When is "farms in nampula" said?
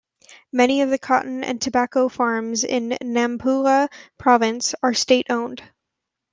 2.09-3.87